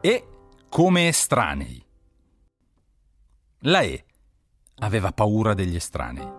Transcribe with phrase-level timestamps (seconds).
[0.00, 0.26] E
[0.68, 1.84] come estranei.
[3.60, 4.04] La E
[4.80, 6.30] aveva paura degli estranei.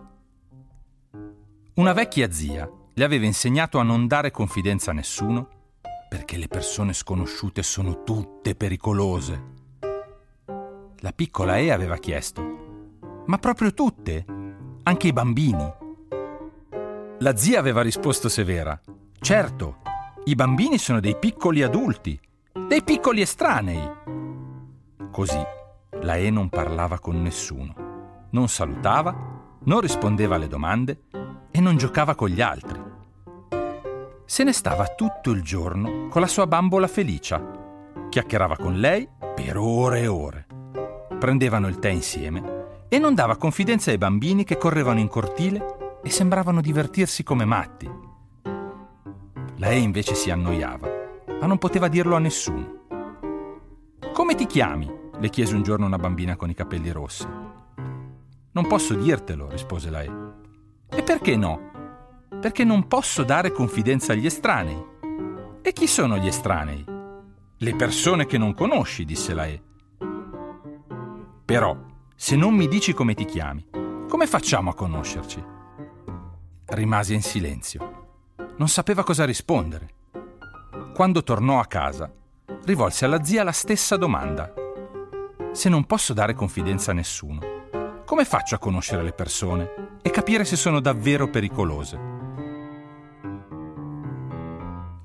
[1.76, 5.50] Una vecchia zia le aveva insegnato a non dare confidenza a nessuno
[6.10, 9.56] perché le persone sconosciute sono tutte pericolose.
[11.00, 14.26] La piccola E aveva chiesto, ma proprio tutte?
[14.84, 15.74] Anche i bambini?
[17.20, 18.80] La zia aveva risposto severa,
[19.20, 19.82] certo,
[20.26, 22.20] i bambini sono dei piccoli adulti,
[22.68, 23.92] dei piccoli estranei.
[25.12, 25.42] Così
[26.02, 29.16] la E non parlava con nessuno, non salutava,
[29.64, 31.02] non rispondeva alle domande
[31.52, 32.88] e non giocava con gli altri
[34.30, 37.42] se ne stava tutto il giorno con la sua bambola Felicia.
[38.10, 40.46] Chiacchierava con lei per ore e ore.
[41.18, 46.10] Prendevano il tè insieme e non dava confidenza ai bambini che correvano in cortile e
[46.10, 47.90] sembravano divertirsi come matti.
[49.56, 50.88] Lei invece si annoiava,
[51.40, 52.86] ma non poteva dirlo a nessuno.
[54.14, 54.96] Come ti chiami?
[55.20, 57.26] le chiese un giorno una bambina con i capelli rossi.
[58.52, 60.12] Non posso dirtelo, rispose lei.
[60.90, 61.68] E perché no?
[62.40, 64.86] perché non posso dare confidenza agli estranei.
[65.62, 66.86] E chi sono gli estranei?
[67.58, 69.62] Le persone che non conosci, disse la E.
[71.44, 71.76] Però,
[72.16, 73.68] se non mi dici come ti chiami,
[74.08, 75.44] come facciamo a conoscerci?
[76.66, 78.08] Rimase in silenzio.
[78.58, 79.96] Non sapeva cosa rispondere.
[80.98, 82.12] Quando tornò a casa,
[82.66, 84.52] rivolse alla zia la stessa domanda.
[85.52, 87.40] Se non posso dare confidenza a nessuno,
[88.04, 92.00] come faccio a conoscere le persone e capire se sono davvero pericolose?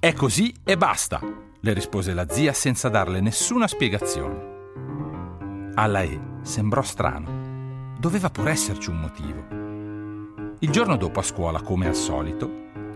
[0.00, 1.20] È così e basta,
[1.60, 5.72] le rispose la zia senza darle nessuna spiegazione.
[5.74, 7.98] Alla E sembrò strano.
[7.98, 10.56] Doveva pur esserci un motivo.
[10.60, 12.50] Il giorno dopo a scuola, come al solito,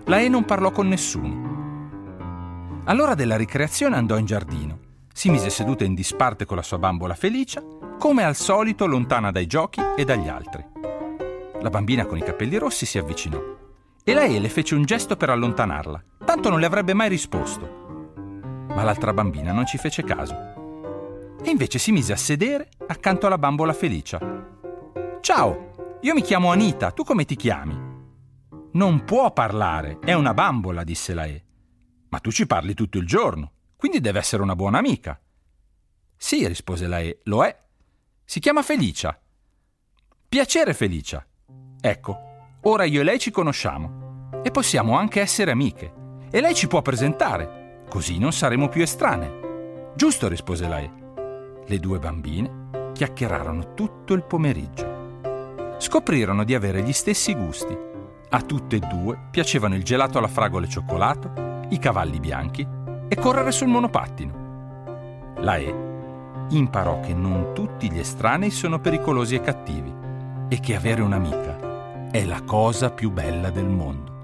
[0.07, 1.56] la E non parlò con nessuno.
[2.87, 4.79] All'ora della ricreazione andò in giardino,
[5.13, 7.63] si mise seduta in disparte con la sua bambola Felicia,
[7.99, 10.65] come al solito lontana dai giochi e dagli altri.
[11.61, 13.41] La bambina con i capelli rossi si avvicinò
[14.05, 18.15] e la le fece un gesto per allontanarla tanto non le avrebbe mai risposto.
[18.69, 20.35] Ma l'altra bambina non ci fece caso.
[21.43, 24.21] E invece si mise a sedere accanto alla bambola Felicia.
[25.21, 27.79] Ciao, io mi chiamo Anita, tu come ti chiami?
[28.73, 31.45] Non può parlare, è una bambola, disse la E.
[32.09, 35.21] Ma tu ci parli tutto il giorno, quindi deve essere una buona amica.
[36.17, 37.65] Sì, rispose la E, lo è.
[38.25, 39.21] Si chiama Felicia.
[40.29, 41.25] Piacere, Felicia.
[41.81, 42.19] Ecco,
[42.63, 45.93] ora io e lei ci conosciamo e possiamo anche essere amiche
[46.31, 49.93] e lei ci può presentare, così non saremo più estranee.
[49.95, 50.91] Giusto, rispose lei.
[51.67, 55.75] Le due bambine chiacchierarono tutto il pomeriggio.
[55.79, 57.77] Scoprirono di avere gli stessi gusti.
[58.29, 62.67] A tutte e due piacevano il gelato alla fragola e cioccolato, i cavalli bianchi
[63.09, 65.35] e correre sul monopattino.
[65.39, 65.75] La E
[66.49, 69.93] imparò che non tutti gli estranei sono pericolosi e cattivi
[70.49, 74.16] e che avere un'amica è la cosa più bella del mondo.